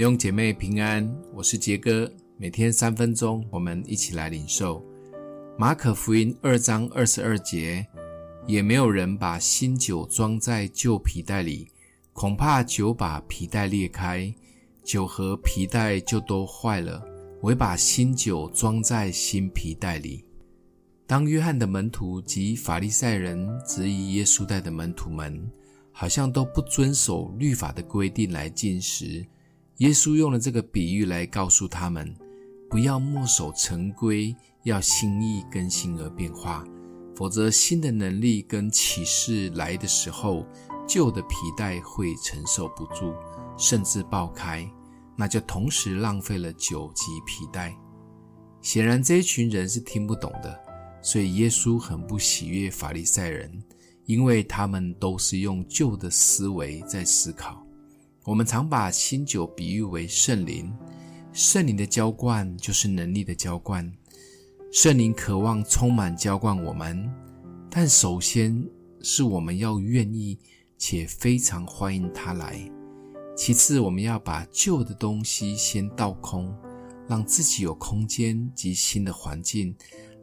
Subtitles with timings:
[0.00, 2.10] 弟兄姐妹平安，我是杰哥。
[2.38, 4.82] 每天三分钟，我们一起来领受
[5.58, 7.86] 马可福音二章二十二节。
[8.46, 11.68] 也没有人把新酒装在旧皮袋里，
[12.14, 14.34] 恐怕酒把皮袋裂开，
[14.82, 17.04] 酒和皮袋就都坏了。
[17.42, 20.24] 唯把新酒装在新皮袋里。
[21.06, 25.38] 当约翰的门徒及法利赛人质疑耶稣带的门徒们，
[25.92, 29.22] 好像都不遵守律法的规定来进食。
[29.80, 32.14] 耶稣用了这个比喻来告诉他们，
[32.68, 36.62] 不要墨守成规，要心意更新而变化，
[37.16, 40.44] 否则新的能力跟启示来的时候，
[40.86, 43.14] 旧的皮带会承受不住，
[43.56, 44.70] 甚至爆开，
[45.16, 47.74] 那就同时浪费了酒及皮带。
[48.60, 50.60] 显然这一群人是听不懂的，
[51.02, 53.50] 所以耶稣很不喜悦法利赛人，
[54.04, 57.66] 因为他们都是用旧的思维在思考。
[58.24, 60.70] 我们常把新酒比喻为圣灵，
[61.32, 63.90] 圣灵的浇灌就是能力的浇灌。
[64.70, 67.10] 圣灵渴望充满浇灌我们，
[67.70, 68.62] 但首先
[69.00, 70.38] 是我们要愿意
[70.76, 72.60] 且非常欢迎他来。
[73.34, 76.54] 其次，我们要把旧的东西先倒空，
[77.08, 79.74] 让自己有空间及新的环境，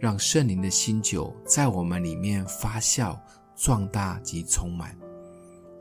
[0.00, 3.16] 让圣灵的新酒在我们里面发酵、
[3.54, 4.98] 壮大及充满。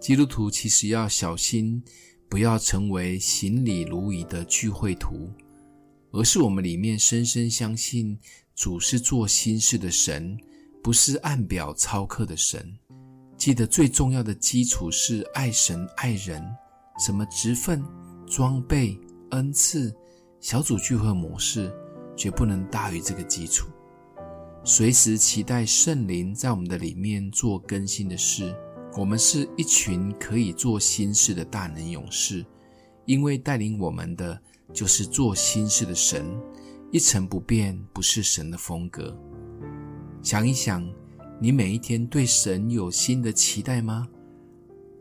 [0.03, 1.81] 基督徒其实要小心，
[2.27, 5.31] 不要成为行礼如仪的聚会徒，
[6.11, 8.19] 而是我们里面深深相信
[8.53, 10.37] 主是做新事的神，
[10.83, 12.77] 不是按表操课的神。
[13.37, 16.43] 记得最重要的基础是爱神爱人，
[16.99, 17.81] 什么职分、
[18.27, 19.95] 装备、恩赐、
[20.41, 21.73] 小组聚会模式，
[22.17, 23.69] 绝不能大于这个基础。
[24.65, 28.53] 随时期待圣灵在我们的里面做更新的事。
[28.95, 32.45] 我们是一群可以做新事的大能勇士，
[33.05, 34.39] 因为带领我们的
[34.71, 36.25] 就是做新事的神，
[36.91, 39.17] 一成不变不是神的风格。
[40.21, 40.87] 想一想，
[41.39, 44.07] 你每一天对神有新的期待吗？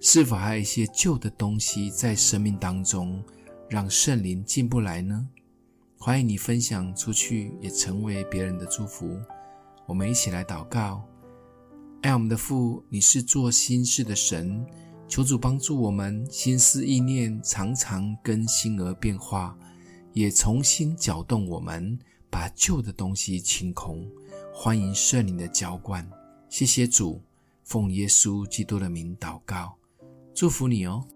[0.00, 3.22] 是否还有一些旧的东西在生命当中，
[3.69, 5.28] 让圣灵进不来呢？
[5.99, 9.17] 欢迎你分享出去，也成为别人的祝福。
[9.87, 11.06] 我们一起来祷告。
[12.03, 14.67] 爱我们的父，你是做心事的神，
[15.07, 19.57] 求主帮助我们心思意念常常更新而变化，
[20.12, 21.97] 也重新搅动我们，
[22.29, 24.05] 把旧的东西清空。
[24.53, 26.05] 欢迎圣灵的浇灌，
[26.49, 27.23] 谢谢主，
[27.62, 29.77] 奉耶稣基督的名祷告，
[30.35, 31.07] 祝福你哦。